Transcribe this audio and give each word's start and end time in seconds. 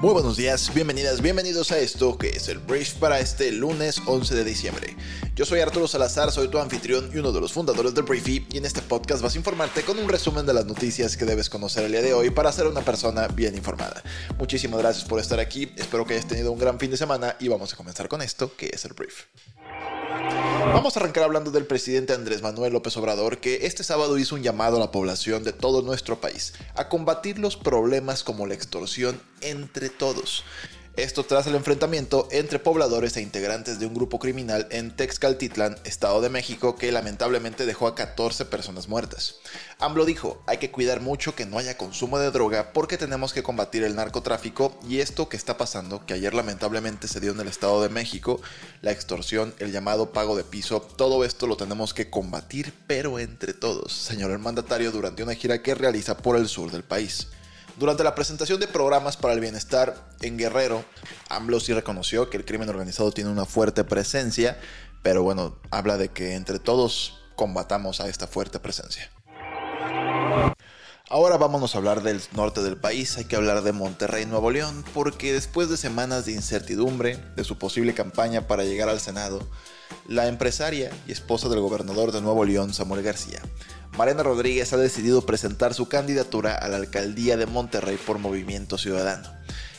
Muy 0.00 0.14
buenos 0.14 0.38
días, 0.38 0.72
bienvenidas, 0.72 1.20
bienvenidos 1.20 1.72
a 1.72 1.78
esto 1.78 2.16
que 2.16 2.30
es 2.30 2.48
el 2.48 2.58
Brief 2.58 2.94
para 2.94 3.20
este 3.20 3.52
lunes 3.52 4.00
11 4.06 4.34
de 4.34 4.44
diciembre. 4.44 4.96
Yo 5.36 5.44
soy 5.44 5.60
Arturo 5.60 5.86
Salazar, 5.86 6.32
soy 6.32 6.48
tu 6.48 6.58
anfitrión 6.58 7.10
y 7.12 7.18
uno 7.18 7.32
de 7.32 7.40
los 7.42 7.52
fundadores 7.52 7.94
del 7.94 8.04
Briefy 8.04 8.46
y 8.50 8.56
en 8.56 8.64
este 8.64 8.80
podcast 8.80 9.22
vas 9.22 9.34
a 9.34 9.36
informarte 9.36 9.82
con 9.82 9.98
un 9.98 10.08
resumen 10.08 10.46
de 10.46 10.54
las 10.54 10.64
noticias 10.64 11.18
que 11.18 11.26
debes 11.26 11.50
conocer 11.50 11.84
el 11.84 11.92
día 11.92 12.00
de 12.00 12.14
hoy 12.14 12.30
para 12.30 12.50
ser 12.50 12.66
una 12.66 12.80
persona 12.80 13.28
bien 13.28 13.54
informada. 13.54 14.02
Muchísimas 14.38 14.80
gracias 14.80 15.04
por 15.04 15.20
estar 15.20 15.38
aquí, 15.38 15.70
espero 15.76 16.06
que 16.06 16.14
hayas 16.14 16.26
tenido 16.26 16.50
un 16.50 16.58
gran 16.58 16.78
fin 16.78 16.90
de 16.90 16.96
semana 16.96 17.36
y 17.38 17.48
vamos 17.48 17.74
a 17.74 17.76
comenzar 17.76 18.08
con 18.08 18.22
esto 18.22 18.56
que 18.56 18.70
es 18.72 18.82
el 18.86 18.94
Brief. 18.94 19.24
Vamos 20.72 20.96
a 20.96 21.00
arrancar 21.00 21.24
hablando 21.24 21.50
del 21.50 21.66
presidente 21.66 22.12
Andrés 22.12 22.42
Manuel 22.42 22.72
López 22.72 22.96
Obrador, 22.96 23.38
que 23.38 23.66
este 23.66 23.82
sábado 23.82 24.16
hizo 24.18 24.36
un 24.36 24.42
llamado 24.42 24.76
a 24.76 24.80
la 24.80 24.92
población 24.92 25.42
de 25.42 25.52
todo 25.52 25.82
nuestro 25.82 26.20
país 26.20 26.54
a 26.76 26.88
combatir 26.88 27.40
los 27.40 27.56
problemas 27.56 28.22
como 28.22 28.46
la 28.46 28.54
extorsión 28.54 29.20
entre 29.40 29.88
todos. 29.88 30.44
Esto 30.96 31.24
tras 31.24 31.46
el 31.46 31.54
enfrentamiento 31.54 32.26
entre 32.32 32.58
pobladores 32.58 33.16
e 33.16 33.22
integrantes 33.22 33.78
de 33.78 33.86
un 33.86 33.94
grupo 33.94 34.18
criminal 34.18 34.66
en 34.70 34.90
Texcaltitlán, 34.90 35.76
Estado 35.84 36.20
de 36.20 36.30
México, 36.30 36.74
que 36.74 36.90
lamentablemente 36.90 37.64
dejó 37.64 37.86
a 37.86 37.94
14 37.94 38.44
personas 38.46 38.88
muertas. 38.88 39.36
AMLO 39.78 40.04
dijo, 40.04 40.42
hay 40.46 40.58
que 40.58 40.72
cuidar 40.72 41.00
mucho 41.00 41.36
que 41.36 41.46
no 41.46 41.58
haya 41.58 41.78
consumo 41.78 42.18
de 42.18 42.32
droga 42.32 42.72
porque 42.72 42.98
tenemos 42.98 43.32
que 43.32 43.44
combatir 43.44 43.84
el 43.84 43.94
narcotráfico 43.94 44.78
y 44.86 44.98
esto 44.98 45.28
que 45.28 45.36
está 45.36 45.56
pasando, 45.56 46.04
que 46.04 46.14
ayer 46.14 46.34
lamentablemente 46.34 47.06
se 47.06 47.20
dio 47.20 47.30
en 47.30 47.40
el 47.40 47.48
Estado 47.48 47.80
de 47.82 47.88
México, 47.88 48.40
la 48.82 48.90
extorsión, 48.90 49.54
el 49.60 49.70
llamado 49.70 50.12
pago 50.12 50.36
de 50.36 50.44
piso, 50.44 50.82
todo 50.82 51.24
esto 51.24 51.46
lo 51.46 51.56
tenemos 51.56 51.94
que 51.94 52.10
combatir, 52.10 52.74
pero 52.88 53.20
entre 53.20 53.54
todos, 53.54 53.92
señor 53.92 54.32
el 54.32 54.40
mandatario, 54.40 54.90
durante 54.90 55.22
una 55.22 55.34
gira 55.34 55.62
que 55.62 55.76
realiza 55.76 56.16
por 56.16 56.36
el 56.36 56.48
sur 56.48 56.72
del 56.72 56.82
país. 56.82 57.28
Durante 57.80 58.04
la 58.04 58.14
presentación 58.14 58.60
de 58.60 58.68
programas 58.68 59.16
para 59.16 59.32
el 59.32 59.40
bienestar 59.40 59.96
en 60.20 60.36
Guerrero, 60.36 60.84
AMLO 61.30 61.60
sí 61.60 61.72
reconoció 61.72 62.28
que 62.28 62.36
el 62.36 62.44
crimen 62.44 62.68
organizado 62.68 63.10
tiene 63.10 63.30
una 63.30 63.46
fuerte 63.46 63.84
presencia, 63.84 64.60
pero 65.02 65.22
bueno, 65.22 65.56
habla 65.70 65.96
de 65.96 66.10
que 66.10 66.34
entre 66.34 66.58
todos 66.58 67.22
combatamos 67.36 68.02
a 68.02 68.08
esta 68.10 68.26
fuerte 68.26 68.60
presencia. 68.60 69.10
Ahora 71.08 71.38
vámonos 71.38 71.74
a 71.74 71.78
hablar 71.78 72.02
del 72.02 72.20
norte 72.32 72.62
del 72.62 72.76
país, 72.76 73.16
hay 73.16 73.24
que 73.24 73.36
hablar 73.36 73.62
de 73.62 73.72
Monterrey, 73.72 74.26
Nuevo 74.26 74.50
León, 74.50 74.84
porque 74.92 75.32
después 75.32 75.70
de 75.70 75.78
semanas 75.78 76.26
de 76.26 76.32
incertidumbre 76.32 77.16
de 77.34 77.44
su 77.44 77.56
posible 77.56 77.94
campaña 77.94 78.46
para 78.46 78.64
llegar 78.64 78.90
al 78.90 79.00
Senado, 79.00 79.48
la 80.06 80.26
empresaria 80.26 80.90
y 81.08 81.12
esposa 81.12 81.48
del 81.48 81.60
gobernador 81.60 82.12
de 82.12 82.20
Nuevo 82.20 82.44
León, 82.44 82.74
Samuel 82.74 83.02
García, 83.02 83.40
Mariana 83.96 84.22
Rodríguez 84.22 84.72
ha 84.72 84.76
decidido 84.76 85.26
presentar 85.26 85.74
su 85.74 85.88
candidatura 85.88 86.54
a 86.54 86.68
la 86.68 86.76
alcaldía 86.76 87.36
de 87.36 87.46
Monterrey 87.46 87.98
por 87.98 88.18
Movimiento 88.18 88.78
Ciudadano. 88.78 89.28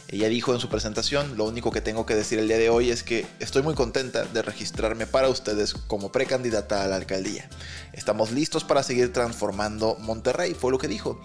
Ella 0.09 0.27
dijo 0.27 0.53
en 0.53 0.59
su 0.59 0.67
presentación, 0.67 1.37
lo 1.37 1.45
único 1.45 1.71
que 1.71 1.79
tengo 1.79 2.05
que 2.05 2.15
decir 2.15 2.37
el 2.37 2.49
día 2.49 2.57
de 2.57 2.69
hoy 2.69 2.91
es 2.91 3.01
que 3.01 3.25
estoy 3.39 3.61
muy 3.63 3.75
contenta 3.75 4.25
de 4.25 4.41
registrarme 4.41 5.07
para 5.07 5.29
ustedes 5.29 5.73
como 5.73 6.11
precandidata 6.11 6.83
a 6.83 6.87
la 6.87 6.97
alcaldía. 6.97 7.49
Estamos 7.93 8.31
listos 8.31 8.65
para 8.65 8.83
seguir 8.83 9.13
transformando 9.13 9.95
Monterrey, 9.99 10.53
fue 10.53 10.71
lo 10.71 10.77
que 10.77 10.89
dijo. 10.89 11.21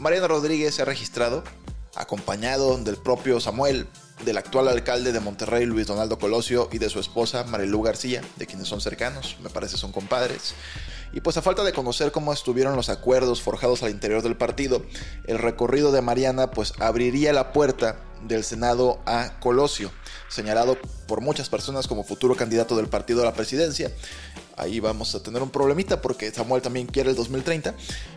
Mariana 0.00 0.26
Rodríguez 0.26 0.74
se 0.74 0.82
ha 0.82 0.86
registrado, 0.86 1.44
acompañado 1.96 2.76
del 2.78 2.96
propio 2.96 3.40
Samuel, 3.40 3.88
del 4.24 4.38
actual 4.38 4.68
alcalde 4.68 5.12
de 5.12 5.20
Monterrey, 5.20 5.66
Luis 5.66 5.86
Donaldo 5.86 6.18
Colosio, 6.18 6.68
y 6.72 6.78
de 6.78 6.88
su 6.88 7.00
esposa, 7.00 7.44
Marilu 7.44 7.82
García, 7.82 8.22
de 8.36 8.46
quienes 8.46 8.68
son 8.68 8.80
cercanos, 8.80 9.36
me 9.42 9.50
parece 9.50 9.76
son 9.76 9.92
compadres. 9.92 10.54
Y 11.12 11.20
pues 11.20 11.36
a 11.36 11.42
falta 11.42 11.64
de 11.64 11.72
conocer 11.72 12.12
cómo 12.12 12.32
estuvieron 12.32 12.76
los 12.76 12.88
acuerdos 12.88 13.40
forjados 13.42 13.82
al 13.82 13.90
interior 13.90 14.22
del 14.22 14.36
partido, 14.36 14.82
el 15.26 15.38
recorrido 15.38 15.92
de 15.92 16.02
Mariana 16.02 16.50
pues 16.50 16.72
abriría 16.78 17.32
la 17.32 17.52
puerta 17.52 17.96
del 18.22 18.44
Senado 18.44 19.00
a 19.06 19.38
Colosio, 19.40 19.90
señalado 20.28 20.78
por 21.06 21.20
muchas 21.20 21.48
personas 21.48 21.86
como 21.86 22.04
futuro 22.04 22.34
candidato 22.34 22.76
del 22.76 22.88
partido 22.88 23.22
a 23.22 23.24
la 23.24 23.34
presidencia. 23.34 23.90
Ahí 24.56 24.80
vamos 24.80 25.14
a 25.14 25.22
tener 25.22 25.42
un 25.42 25.50
problemita 25.50 26.00
porque 26.00 26.30
Samuel 26.30 26.62
también 26.62 26.86
quiere 26.86 27.10
el 27.10 27.16
2030, 27.16 27.74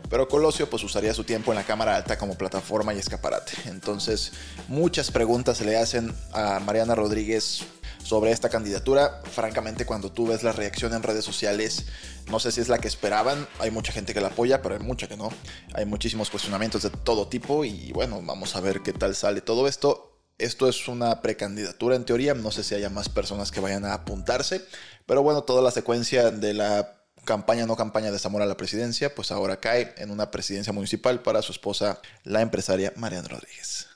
pero 0.10 0.28
Colosio 0.28 0.70
pues 0.70 0.84
usaría 0.84 1.14
su 1.14 1.26
tiempo 1.26 1.52
en 1.52 1.58
la 1.58 1.66
Cámara 1.66 1.98
Alta 1.98 2.18
como 2.18 2.38
plataforma 2.38 2.94
y 2.94 3.00
escaparate. 3.00 3.52
Entonces, 3.66 4.32
muchas 4.68 5.12
preguntas 5.12 5.58
se 5.58 5.66
le 5.66 5.78
hacen 5.78 6.16
a 6.32 6.60
Mariana 6.60 6.96
Rodríguez 6.96 7.66
sobre 8.04 8.32
esta 8.32 8.50
candidatura. 8.50 9.22
Francamente, 9.32 9.86
cuando 9.86 10.12
tú 10.12 10.28
ves 10.28 10.44
la 10.44 10.52
reacción 10.52 10.94
en 10.94 11.04
redes 11.04 11.26
sociales, 11.26 11.86
no 12.30 12.40
sé 12.40 12.52
si 12.52 12.62
es 12.62 12.70
la 12.70 12.80
que 12.80 12.88
esperaban. 12.88 13.48
Hay 13.60 13.72
mucha 13.72 13.92
gente 13.92 14.14
que 14.14 14.22
la 14.22 14.28
apoya, 14.28 14.62
pero 14.62 14.76
hay 14.76 14.82
mucha 14.82 15.08
que 15.08 15.18
no. 15.18 15.30
Hay 15.74 15.86
muchísimos 15.86 16.30
cuestionamientos 16.30 16.84
de 16.84 16.90
todo 16.90 17.28
tipo 17.28 17.66
y 17.66 17.92
bueno, 17.92 18.22
vamos 18.24 18.56
a 18.56 18.62
ver 18.62 18.82
qué 18.82 18.94
tal 18.94 19.16
sale 19.16 19.42
todo 19.42 19.68
esto. 19.68 20.18
Esto 20.38 20.70
es 20.70 20.88
una 20.88 21.22
precandidatura 21.22 21.98
en 21.98 22.06
teoría, 22.06 22.34
no 22.34 22.52
sé 22.52 22.64
si 22.64 22.74
haya 22.74 22.90
más 22.90 23.10
personas 23.10 23.52
que 23.52 23.60
vayan 23.60 23.84
a 23.84 23.94
apuntarse, 23.94 24.66
pero 25.06 25.22
bueno, 25.22 25.44
toda 25.44 25.62
la 25.62 25.70
secuencia 25.70 26.32
de 26.32 26.54
la 26.54 27.04
campaña 27.26 27.66
no 27.66 27.76
campaña 27.76 28.10
de 28.10 28.20
Zamora 28.20 28.46
a 28.46 28.48
la 28.48 28.56
presidencia, 28.56 29.14
pues 29.14 29.32
ahora 29.32 29.60
cae 29.60 29.94
en 29.98 30.12
una 30.12 30.32
presidencia 30.32 30.72
municipal 30.72 31.22
para 31.22 31.42
su 31.42 31.52
esposa, 31.52 32.00
la 32.24 32.42
empresaria 32.42 32.94
Mariana 32.96 33.28
Rodríguez. 33.28 33.89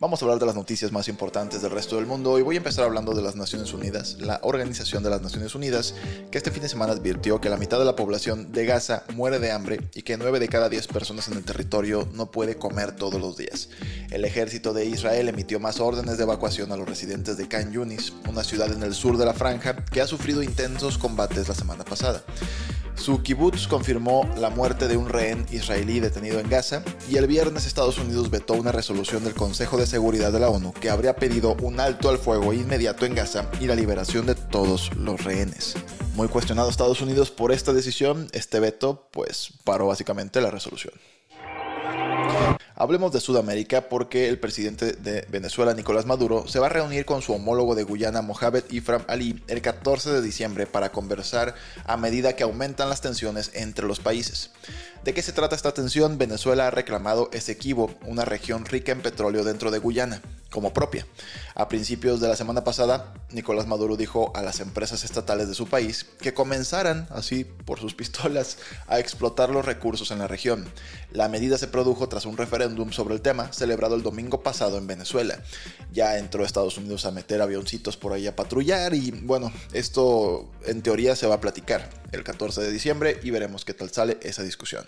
Vamos 0.00 0.22
a 0.22 0.24
hablar 0.24 0.38
de 0.38 0.46
las 0.46 0.54
noticias 0.54 0.92
más 0.92 1.08
importantes 1.08 1.60
del 1.60 1.70
resto 1.70 1.96
del 1.96 2.06
mundo 2.06 2.38
y 2.38 2.42
voy 2.42 2.54
a 2.54 2.58
empezar 2.58 2.84
hablando 2.84 3.14
de 3.14 3.22
las 3.22 3.36
Naciones 3.36 3.72
Unidas, 3.72 4.16
la 4.20 4.40
Organización 4.42 5.02
de 5.02 5.10
las 5.10 5.22
Naciones 5.22 5.54
Unidas, 5.54 5.94
que 6.30 6.38
este 6.38 6.50
fin 6.50 6.62
de 6.62 6.68
semana 6.68 6.92
advirtió 6.92 7.40
que 7.40 7.48
la 7.48 7.56
mitad 7.56 7.78
de 7.78 7.84
la 7.84 7.96
población 7.96 8.52
de 8.52 8.64
Gaza 8.64 9.04
muere 9.14 9.38
de 9.38 9.50
hambre 9.50 9.80
y 9.94 10.02
que 10.02 10.16
9 10.16 10.38
de 10.38 10.48
cada 10.48 10.68
10 10.68 10.86
personas 10.88 11.28
en 11.28 11.34
el 11.34 11.44
territorio 11.44 12.08
no 12.12 12.30
puede 12.30 12.56
comer 12.56 12.92
todos 12.92 13.20
los 13.20 13.36
días. 13.36 13.70
El 14.10 14.24
ejército 14.24 14.72
de 14.72 14.86
Israel 14.86 15.28
emitió 15.28 15.60
más 15.60 15.80
órdenes 15.80 16.16
de 16.16 16.24
evacuación 16.24 16.70
a 16.72 16.76
los 16.76 16.88
residentes 16.88 17.36
de 17.36 17.48
Khan 17.48 17.72
Yunis, 17.72 18.12
una 18.28 18.44
ciudad 18.44 18.72
en 18.72 18.82
el 18.82 18.94
sur 18.94 19.16
de 19.16 19.26
la 19.26 19.34
franja 19.34 19.84
que 19.84 20.00
ha 20.00 20.06
sufrido 20.06 20.42
intensos 20.42 20.98
combates 20.98 21.48
la 21.48 21.54
semana 21.54 21.84
pasada. 21.84 22.22
Su 22.98 23.22
kibbutz 23.22 23.68
confirmó 23.68 24.28
la 24.36 24.50
muerte 24.50 24.88
de 24.88 24.96
un 24.96 25.08
rehén 25.08 25.46
israelí 25.52 26.00
detenido 26.00 26.40
en 26.40 26.50
Gaza 26.50 26.82
y 27.08 27.16
el 27.16 27.28
viernes 27.28 27.64
Estados 27.64 27.96
Unidos 27.96 28.28
vetó 28.28 28.54
una 28.54 28.72
resolución 28.72 29.22
del 29.22 29.34
Consejo 29.34 29.78
de 29.78 29.86
Seguridad 29.86 30.32
de 30.32 30.40
la 30.40 30.50
ONU 30.50 30.72
que 30.72 30.90
habría 30.90 31.14
pedido 31.14 31.56
un 31.62 31.78
alto 31.78 32.08
al 32.08 32.18
fuego 32.18 32.52
inmediato 32.52 33.06
en 33.06 33.14
Gaza 33.14 33.50
y 33.60 33.66
la 33.66 33.76
liberación 33.76 34.26
de 34.26 34.34
todos 34.34 34.94
los 34.96 35.22
rehenes. 35.22 35.76
Muy 36.16 36.28
cuestionado 36.28 36.68
Estados 36.68 37.00
Unidos 37.00 37.30
por 37.30 37.52
esta 37.52 37.72
decisión, 37.72 38.28
este 38.32 38.58
veto 38.58 39.08
pues 39.12 39.54
paró 39.62 39.86
básicamente 39.86 40.40
la 40.40 40.50
resolución. 40.50 40.92
Hablemos 42.80 43.10
de 43.10 43.18
Sudamérica 43.18 43.88
porque 43.88 44.28
el 44.28 44.38
presidente 44.38 44.92
de 44.92 45.26
Venezuela, 45.28 45.74
Nicolás 45.74 46.06
Maduro, 46.06 46.46
se 46.46 46.60
va 46.60 46.66
a 46.66 46.68
reunir 46.68 47.04
con 47.04 47.22
su 47.22 47.32
homólogo 47.32 47.74
de 47.74 47.82
Guyana, 47.82 48.22
Mohamed 48.22 48.62
Ifram 48.70 49.02
Ali, 49.08 49.42
el 49.48 49.62
14 49.62 50.12
de 50.12 50.22
diciembre 50.22 50.64
para 50.68 50.92
conversar 50.92 51.56
a 51.84 51.96
medida 51.96 52.36
que 52.36 52.44
aumentan 52.44 52.88
las 52.88 53.00
tensiones 53.00 53.50
entre 53.54 53.84
los 53.84 53.98
países. 53.98 54.52
¿De 55.02 55.12
qué 55.12 55.22
se 55.22 55.32
trata 55.32 55.56
esta 55.56 55.74
tensión? 55.74 56.18
Venezuela 56.18 56.68
ha 56.68 56.70
reclamado 56.70 57.30
Esequibo, 57.32 57.90
una 58.06 58.24
región 58.24 58.64
rica 58.64 58.92
en 58.92 59.02
petróleo 59.02 59.42
dentro 59.42 59.72
de 59.72 59.80
Guyana 59.80 60.22
como 60.50 60.72
propia. 60.72 61.06
A 61.54 61.68
principios 61.68 62.20
de 62.20 62.28
la 62.28 62.36
semana 62.36 62.64
pasada, 62.64 63.12
Nicolás 63.32 63.66
Maduro 63.66 63.96
dijo 63.96 64.32
a 64.34 64.42
las 64.42 64.60
empresas 64.60 65.04
estatales 65.04 65.48
de 65.48 65.54
su 65.54 65.66
país 65.66 66.06
que 66.20 66.32
comenzaran, 66.34 67.06
así 67.10 67.44
por 67.44 67.80
sus 67.80 67.94
pistolas, 67.98 68.58
a 68.86 68.98
explotar 68.98 69.50
los 69.50 69.64
recursos 69.64 70.10
en 70.10 70.20
la 70.20 70.28
región. 70.28 70.66
La 71.12 71.28
medida 71.28 71.58
se 71.58 71.68
produjo 71.68 72.08
tras 72.08 72.26
un 72.26 72.36
referéndum 72.36 72.92
sobre 72.92 73.14
el 73.14 73.20
tema 73.20 73.52
celebrado 73.52 73.94
el 73.94 74.02
domingo 74.02 74.42
pasado 74.42 74.78
en 74.78 74.86
Venezuela. 74.86 75.42
Ya 75.92 76.18
entró 76.18 76.44
Estados 76.44 76.78
Unidos 76.78 77.04
a 77.04 77.10
meter 77.10 77.42
avioncitos 77.42 77.96
por 77.96 78.12
ahí 78.12 78.26
a 78.26 78.36
patrullar 78.36 78.94
y 78.94 79.10
bueno, 79.10 79.52
esto 79.72 80.50
en 80.66 80.82
teoría 80.82 81.16
se 81.16 81.26
va 81.26 81.36
a 81.36 81.40
platicar 81.40 81.90
el 82.12 82.24
14 82.24 82.62
de 82.62 82.70
diciembre 82.70 83.20
y 83.22 83.30
veremos 83.30 83.64
qué 83.64 83.74
tal 83.74 83.90
sale 83.90 84.18
esa 84.22 84.42
discusión. 84.42 84.86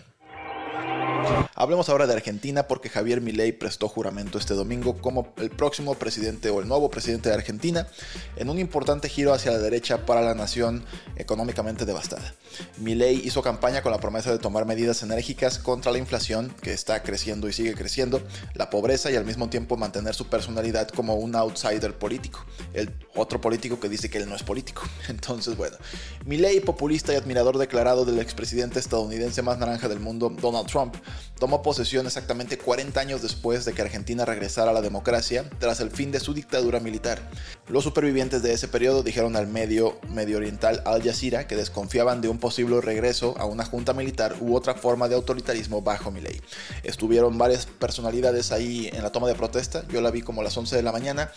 Hablemos 1.55 1.89
ahora 1.89 2.07
de 2.07 2.13
Argentina 2.13 2.67
porque 2.67 2.89
Javier 2.89 3.21
Milei 3.21 3.51
prestó 3.51 3.87
juramento 3.87 4.37
este 4.37 4.53
domingo 4.53 4.97
como 4.97 5.33
el 5.37 5.49
próximo 5.49 5.95
presidente 5.95 6.49
o 6.49 6.59
el 6.59 6.67
nuevo 6.67 6.89
presidente 6.89 7.29
de 7.29 7.35
Argentina 7.35 7.87
en 8.35 8.49
un 8.49 8.57
importante 8.57 9.09
giro 9.09 9.33
hacia 9.33 9.51
la 9.51 9.59
derecha 9.59 10.05
para 10.05 10.21
la 10.21 10.33
nación 10.33 10.83
económicamente 11.17 11.85
devastada. 11.85 12.33
Milei 12.77 13.21
hizo 13.23 13.41
campaña 13.41 13.81
con 13.81 13.91
la 13.91 13.99
promesa 13.99 14.31
de 14.31 14.39
tomar 14.39 14.65
medidas 14.65 15.03
enérgicas 15.03 15.59
contra 15.59 15.91
la 15.91 15.97
inflación 15.97 16.53
que 16.61 16.73
está 16.73 17.03
creciendo 17.03 17.47
y 17.47 17.53
sigue 17.53 17.75
creciendo, 17.75 18.21
la 18.55 18.69
pobreza 18.69 19.11
y 19.11 19.15
al 19.15 19.25
mismo 19.25 19.49
tiempo 19.49 19.77
mantener 19.77 20.15
su 20.15 20.27
personalidad 20.27 20.89
como 20.89 21.15
un 21.15 21.35
outsider 21.35 21.97
político, 21.97 22.43
el 22.73 22.91
otro 23.15 23.39
político 23.39 23.79
que 23.79 23.89
dice 23.89 24.09
que 24.09 24.17
él 24.17 24.27
no 24.27 24.35
es 24.35 24.43
político. 24.43 24.83
Entonces, 25.09 25.55
bueno, 25.55 25.77
Milei, 26.25 26.59
populista 26.59 27.13
y 27.13 27.15
admirador 27.15 27.57
declarado 27.57 28.05
del 28.05 28.19
expresidente 28.19 28.79
estadounidense 28.79 29.41
más 29.41 29.57
naranja 29.57 29.87
del 29.87 29.99
mundo, 29.99 30.29
Donald 30.41 30.67
Trump, 30.67 30.95
tomó 31.39 31.61
posesión 31.61 32.05
exactamente 32.05 32.57
40 32.57 32.99
años 32.99 33.21
después 33.21 33.65
de 33.65 33.73
que 33.73 33.81
Argentina 33.81 34.25
regresara 34.25 34.71
a 34.71 34.73
la 34.73 34.81
democracia 34.81 35.49
tras 35.59 35.79
el 35.79 35.91
fin 35.91 36.11
de 36.11 36.19
su 36.19 36.33
dictadura 36.33 36.79
militar. 36.79 37.19
Los 37.67 37.83
supervivientes 37.83 38.43
de 38.43 38.53
ese 38.53 38.67
periodo 38.67 39.03
dijeron 39.03 39.35
al 39.35 39.47
medio 39.47 39.99
medio 40.09 40.37
oriental 40.37 40.81
Al 40.85 41.03
Jazeera 41.03 41.47
que 41.47 41.55
desconfiaban 41.55 42.21
de 42.21 42.29
un 42.29 42.37
posible 42.37 42.79
regreso 42.81 43.35
a 43.37 43.45
una 43.45 43.65
junta 43.65 43.93
militar 43.93 44.35
u 44.39 44.55
otra 44.55 44.75
forma 44.75 45.07
de 45.07 45.15
autoritarismo 45.15 45.81
bajo 45.81 46.11
Milei. 46.11 46.41
Estuvieron 46.83 47.37
varias 47.37 47.65
personalidades 47.65 48.51
ahí 48.51 48.89
en 48.93 49.03
la 49.03 49.11
toma 49.11 49.27
de 49.27 49.35
protesta, 49.35 49.85
yo 49.87 50.01
la 50.01 50.11
vi 50.11 50.21
como 50.21 50.41
a 50.41 50.43
las 50.43 50.57
11 50.57 50.75
de 50.75 50.83
la 50.83 50.91
mañana 50.91 51.31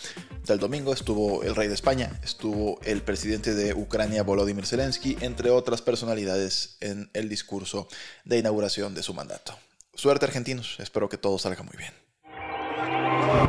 del 0.47 0.59
domingo, 0.59 0.93
estuvo 0.93 1.43
el 1.43 1.55
rey 1.55 1.69
de 1.69 1.75
España, 1.75 2.21
estuvo 2.23 2.81
el 2.83 3.03
presidente 3.03 3.55
de 3.55 3.75
Ucrania 3.75 4.23
Volodymyr 4.23 4.67
Zelensky, 4.67 5.17
entre 5.21 5.51
otras 5.51 5.83
personalidades 5.83 6.77
en 6.81 7.11
el 7.15 7.29
discurso 7.29 7.89
de 8.25 8.39
inauguración 8.39 8.95
de 8.95 9.03
su 9.03 9.15
mandato. 9.15 9.57
Suerte 9.94 10.26
argentinos, 10.26 10.79
espero 10.81 11.08
que 11.08 11.19
todo 11.19 11.38
salga 11.38 11.62
muy 11.62 11.76
bien. 11.76 11.93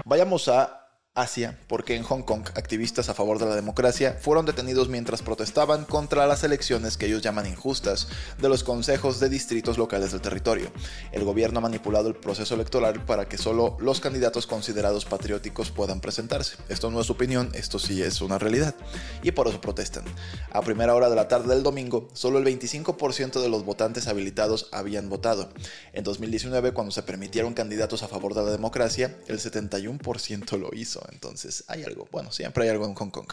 Vayamos 0.06 0.47
a 0.47 0.85
Asia, 1.17 1.57
porque 1.67 1.95
en 1.95 2.03
Hong 2.03 2.23
Kong 2.23 2.45
activistas 2.56 3.07
a 3.07 3.13
favor 3.13 3.39
de 3.39 3.45
la 3.45 3.56
democracia 3.56 4.17
fueron 4.19 4.45
detenidos 4.45 4.89
mientras 4.89 5.21
protestaban 5.21 5.85
contra 5.85 6.27
las 6.27 6.44
elecciones 6.44 6.97
que 6.97 7.06
ellos 7.06 7.21
llaman 7.21 7.47
injustas 7.47 8.09
de 8.38 8.50
los 8.50 8.65
consejos 8.65 9.21
de 9.21 9.29
distritos 9.29 9.77
locales 9.77 10.12
del 10.12 10.19
territorio. 10.19 10.69
El 11.13 11.23
gobierno 11.23 11.59
ha 11.59 11.62
manipulado 11.62 12.09
el 12.09 12.15
proceso 12.15 12.56
electoral 12.56 13.06
para 13.06 13.29
que 13.29 13.38
solo 13.38 13.77
los 13.79 14.01
candidatos 14.01 14.45
considerados 14.45 15.06
patrióticos 15.06 15.71
puedan 15.71 16.01
presentarse. 16.01 16.57
Esto 16.67 16.91
no 16.91 17.00
es 17.00 17.09
opinión, 17.09 17.50
esto 17.53 17.79
sí 17.79 18.01
es 18.01 18.19
una 18.19 18.38
realidad. 18.38 18.75
Y 19.23 19.31
por 19.31 19.47
eso 19.47 19.62
protestan. 19.62 20.03
A 20.51 20.62
primera 20.63 20.95
hora 20.95 21.09
de 21.09 21.15
la 21.15 21.29
tarde 21.29 21.56
del 21.56 21.63
domingo, 21.63 22.09
solo 22.12 22.39
el 22.39 22.45
25% 22.45 23.41
de 23.41 23.47
los 23.47 23.63
votantes 23.63 24.09
habilitados 24.09 24.67
habían 24.73 25.07
votado. 25.07 25.50
En 25.94 26.03
2019, 26.03 26.73
cuando 26.73 26.91
se 26.91 27.03
permitieron 27.03 27.53
candidatos 27.53 28.03
a 28.03 28.09
favor 28.09 28.33
de 28.33 28.44
la 28.44 28.51
democracia, 28.51 29.17
el 29.27 29.39
71% 29.39 30.57
lo 30.59 30.71
hizo. 30.73 31.05
Entonces 31.12 31.63
hay 31.68 31.84
algo, 31.84 32.07
bueno, 32.12 32.31
siempre 32.31 32.63
hay 32.63 32.69
algo 32.69 32.86
en 32.86 32.96
Hong 32.96 33.10
Kong. 33.10 33.31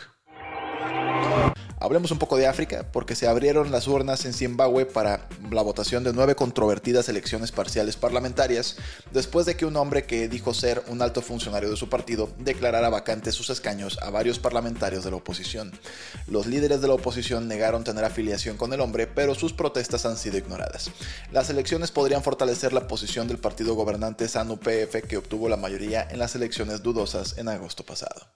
Hablemos 1.83 2.13
un 2.13 2.21
poco 2.21 2.37
de 2.37 2.47
África, 2.47 2.87
porque 2.93 3.17
se 3.17 3.27
abrieron 3.27 3.73
las 3.73 3.89
urnas 3.89 4.25
en 4.25 4.33
Zimbabue 4.33 4.87
para 4.87 5.27
la 5.51 5.63
votación 5.63 6.05
de 6.05 6.13
nueve 6.13 6.37
controvertidas 6.37 7.09
elecciones 7.09 7.51
parciales 7.51 7.97
parlamentarias, 7.97 8.77
después 9.11 9.47
de 9.47 9.57
que 9.57 9.67
un 9.67 9.75
hombre 9.75 10.05
que 10.05 10.29
dijo 10.29 10.55
ser 10.55 10.85
un 10.87 11.03
alto 11.03 11.23
funcionario 11.23 11.69
de 11.69 11.77
su 11.77 11.89
partido 11.89 12.31
declarara 12.39 12.89
vacantes 12.89 13.35
sus 13.35 13.51
escaños 13.51 13.99
a 14.01 14.11
varios 14.11 14.39
parlamentarios 14.39 15.03
de 15.03 15.11
la 15.11 15.17
oposición. 15.17 15.73
Los 16.29 16.47
líderes 16.47 16.81
de 16.83 16.87
la 16.87 16.95
oposición 16.95 17.49
negaron 17.49 17.83
tener 17.83 18.05
afiliación 18.05 18.57
con 18.57 18.73
el 18.73 18.81
hombre, 18.81 19.09
pero 19.09 19.35
sus 19.35 19.53
protestas 19.53 20.07
han 20.07 20.17
sido 20.17 20.39
ignoradas. 20.39 20.93
Las 21.33 21.51
elecciones 21.51 21.91
podrían 21.91 22.23
fortalecer 22.23 22.73
la 22.73 22.87
posición 22.87 23.27
del 23.27 23.39
partido 23.39 23.75
gobernante 23.75 24.29
SANU-PF 24.29 25.03
que 25.09 25.17
obtuvo 25.17 25.49
la 25.49 25.57
mayoría 25.57 26.07
en 26.09 26.21
las 26.21 26.37
elecciones 26.37 26.85
dudosas 26.85 27.39
en 27.39 27.49
agosto 27.49 27.85
pasado. 27.85 28.29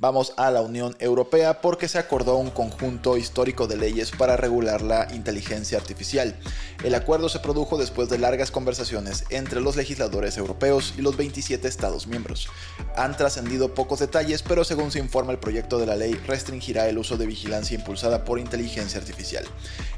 Vamos 0.00 0.34
a 0.36 0.50
la 0.50 0.62
Unión 0.62 0.96
Europea 0.98 1.60
porque 1.60 1.86
se 1.86 1.98
acordó 1.98 2.36
un 2.36 2.50
conjunto 2.50 3.16
histórico 3.16 3.66
de 3.66 3.76
leyes 3.76 4.10
para 4.10 4.36
regular 4.36 4.82
la 4.82 5.06
inteligencia 5.14 5.78
artificial. 5.78 6.34
El 6.82 6.94
acuerdo 6.94 7.28
se 7.28 7.38
produjo 7.38 7.78
después 7.78 8.08
de 8.08 8.18
largas 8.18 8.50
conversaciones 8.50 9.24
entre 9.30 9.60
los 9.60 9.76
legisladores 9.76 10.36
europeos 10.36 10.94
y 10.98 11.02
los 11.02 11.16
27 11.16 11.68
Estados 11.68 12.08
miembros. 12.08 12.48
Han 12.96 13.16
trascendido 13.16 13.74
pocos 13.74 14.00
detalles, 14.00 14.42
pero 14.42 14.64
según 14.64 14.90
se 14.90 14.98
informa 14.98 15.32
el 15.32 15.38
proyecto 15.38 15.78
de 15.78 15.86
la 15.86 15.96
ley 15.96 16.14
restringirá 16.26 16.88
el 16.88 16.98
uso 16.98 17.16
de 17.16 17.26
vigilancia 17.26 17.76
impulsada 17.76 18.24
por 18.24 18.38
inteligencia 18.40 19.00
artificial. 19.00 19.44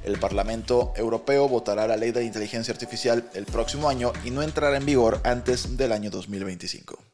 El 0.04 0.18
Parlamento 0.18 0.92
Europeo 0.96 1.48
votará 1.48 1.86
la 1.86 1.96
ley 1.96 2.12
de 2.12 2.24
inteligencia 2.24 2.72
artificial 2.72 3.30
el 3.32 3.46
próximo 3.46 3.88
año 3.88 4.12
y 4.24 4.30
no 4.30 4.42
entrará 4.42 4.76
en 4.76 4.84
vigor 4.84 5.20
antes 5.24 5.76
del 5.76 5.92
año 5.92 6.10
2025. 6.10 7.13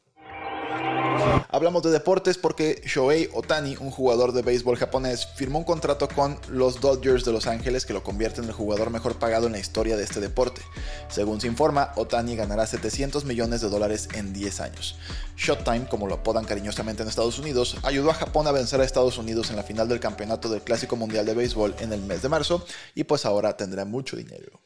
Hablamos 1.49 1.83
de 1.83 1.91
deportes 1.91 2.37
porque 2.37 2.81
Shohei 2.85 3.29
Otani, 3.33 3.75
un 3.79 3.91
jugador 3.91 4.31
de 4.31 4.41
béisbol 4.41 4.77
japonés, 4.77 5.27
firmó 5.35 5.59
un 5.59 5.65
contrato 5.65 6.07
con 6.07 6.37
los 6.49 6.79
Dodgers 6.79 7.25
de 7.25 7.31
Los 7.31 7.45
Ángeles 7.47 7.85
que 7.85 7.93
lo 7.93 8.03
convierte 8.03 8.41
en 8.41 8.47
el 8.47 8.53
jugador 8.53 8.89
mejor 8.89 9.15
pagado 9.19 9.47
en 9.47 9.53
la 9.53 9.59
historia 9.59 9.97
de 9.97 10.03
este 10.03 10.19
deporte. 10.19 10.61
Según 11.09 11.41
se 11.41 11.47
informa, 11.47 11.91
Otani 11.95 12.35
ganará 12.35 12.65
700 12.65 13.25
millones 13.25 13.61
de 13.61 13.69
dólares 13.69 14.09
en 14.13 14.33
10 14.33 14.59
años. 14.61 14.97
Showtime, 15.37 15.87
como 15.89 16.07
lo 16.07 16.15
apodan 16.15 16.45
cariñosamente 16.45 17.03
en 17.03 17.09
Estados 17.09 17.39
Unidos, 17.39 17.77
ayudó 17.83 18.11
a 18.11 18.15
Japón 18.15 18.47
a 18.47 18.51
vencer 18.51 18.79
a 18.81 18.85
Estados 18.85 19.17
Unidos 19.17 19.49
en 19.49 19.57
la 19.57 19.63
final 19.63 19.87
del 19.87 19.99
campeonato 19.99 20.49
del 20.49 20.61
Clásico 20.61 20.95
Mundial 20.95 21.25
de 21.25 21.33
Béisbol 21.33 21.75
en 21.79 21.93
el 21.93 22.01
mes 22.01 22.21
de 22.21 22.29
marzo 22.29 22.65
y 22.95 23.03
pues 23.03 23.25
ahora 23.25 23.57
tendrá 23.57 23.85
mucho 23.85 24.15
dinero. 24.15 24.59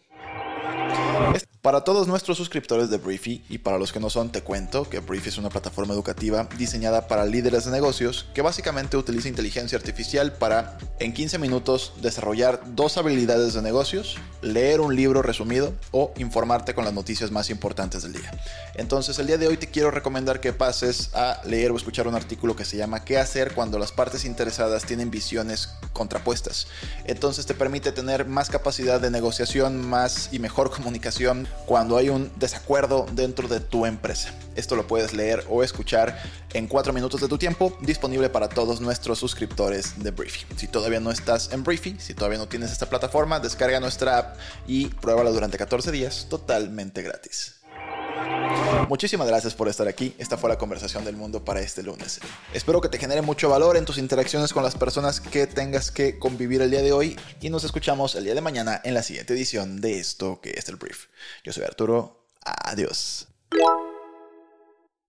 Para 1.66 1.82
todos 1.82 2.08
nuestros 2.08 2.38
suscriptores 2.38 2.92
de 2.92 3.00
Briefy 3.00 3.44
y 3.50 3.58
para 3.58 3.80
los 3.80 3.92
que 3.92 4.00
no 4.00 4.12
son, 4.12 4.32
te 4.32 4.44
cuento 4.44 4.88
que 4.88 5.00
Briefy 5.00 5.30
es 5.30 5.40
una 5.40 5.50
plataforma 5.50 5.96
educativa 5.96 6.48
diseñada 6.60 7.08
para 7.08 7.26
líderes 7.26 7.66
de 7.66 7.72
negocios 7.72 8.28
que 8.36 8.44
básicamente 8.44 8.98
utiliza 8.98 9.30
inteligencia 9.30 9.76
artificial 9.76 10.34
para 10.34 10.78
en 11.00 11.12
15 11.12 11.40
minutos 11.40 11.94
desarrollar 12.04 12.62
dos 12.76 12.98
habilidades 12.98 13.56
de 13.56 13.64
negocios, 13.64 14.16
leer 14.44 14.80
un 14.80 14.96
libro 14.96 15.24
resumido 15.24 15.74
o 15.90 16.14
informarte 16.18 16.76
con 16.76 16.86
las 16.86 16.94
noticias 16.94 17.32
más 17.32 17.50
importantes 17.50 18.04
del 18.04 18.14
día. 18.14 18.32
Entonces 18.76 19.18
el 19.18 19.26
día 19.26 19.40
de 19.40 19.48
hoy 19.48 19.58
te 19.58 19.72
quiero 19.72 19.90
recomendar 19.90 20.42
que 20.42 20.54
pases 20.54 21.10
a 21.16 21.42
leer 21.46 21.72
o 21.72 21.78
escuchar 21.78 22.08
un 22.08 22.14
artículo 22.14 22.56
que 22.56 22.64
se 22.64 22.78
llama 22.78 23.04
¿Qué 23.04 23.18
hacer 23.18 23.56
cuando 23.56 23.80
las 23.80 23.92
partes 23.92 24.24
interesadas 24.24 24.86
tienen 24.86 25.10
visiones 25.10 25.70
contrapuestas? 25.94 26.68
Entonces 27.06 27.48
te 27.48 27.56
permite 27.56 27.92
tener 27.92 28.28
más 28.28 28.52
capacidad 28.52 29.02
de 29.02 29.10
negociación, 29.10 29.82
más 29.82 30.30
y 30.32 30.38
mejor 30.38 30.70
comunicación 30.70 31.48
cuando 31.66 31.98
hay 31.98 32.10
un 32.10 32.32
desacuerdo 32.38 33.06
dentro 33.12 33.48
de 33.48 33.60
tu 33.60 33.86
empresa. 33.86 34.34
Esto 34.56 34.76
lo 34.76 34.88
puedes 34.88 35.14
leer 35.14 35.44
o 35.50 35.64
escuchar 35.64 36.18
en 36.54 36.68
4 36.68 36.94
minutos 36.94 37.22
de 37.22 37.28
tu 37.28 37.38
tiempo, 37.38 37.78
disponible 37.82 38.30
para 38.30 38.48
todos 38.48 38.80
nuestros 38.82 39.20
suscriptores 39.20 40.02
de 40.02 40.12
Briefy. 40.12 40.46
Si 40.56 40.68
todavía 40.68 41.00
no 41.00 41.12
estás 41.12 41.52
en 41.52 41.64
Briefy, 41.64 41.98
si 42.00 42.14
todavía 42.14 42.38
no 42.38 42.48
tienes 42.48 42.72
esta 42.72 42.88
plataforma, 42.88 43.40
descarga 43.40 43.80
nuestra 43.80 44.18
app 44.18 44.38
y 44.68 44.88
pruébala 44.88 45.32
durante 45.32 45.58
14 45.58 45.92
días 45.92 46.28
totalmente 46.30 47.02
gratis. 47.02 47.56
Muchísimas 48.88 49.28
gracias 49.28 49.54
por 49.54 49.68
estar 49.68 49.88
aquí. 49.88 50.16
Esta 50.18 50.38
fue 50.38 50.50
la 50.50 50.58
conversación 50.58 51.06
del 51.06 51.16
mundo 51.16 51.44
para 51.44 51.60
este 51.60 51.84
lunes. 51.84 52.20
Espero 52.54 52.82
que 52.82 52.90
te 52.90 52.98
genere 52.98 53.22
mucho 53.22 53.50
valor 53.50 53.78
en 53.78 53.86
tus 53.86 53.98
interacciones 53.98 54.54
con 54.54 54.64
las 54.64 54.76
personas 54.76 55.20
que 55.20 55.48
tengas 55.48 55.92
que 55.92 56.20
convivir 56.20 56.62
el 56.62 56.72
día 56.72 56.82
de 56.82 56.92
hoy 56.92 57.20
y 57.42 57.50
nos 57.50 57.64
escuchamos 57.64 58.16
el 58.16 58.26
día 58.26 58.36
de 58.36 58.42
mañana 58.42 58.82
en 58.84 58.94
la 58.94 59.04
siguiente 59.04 59.34
edición 59.34 59.82
de 59.82 60.00
esto 60.00 60.40
que 60.42 60.52
es 60.52 60.70
el 60.70 60.76
brief. 60.76 61.08
Yo 61.44 61.52
soy 61.52 61.64
Arturo. 61.64 62.26
Adiós. 62.44 63.28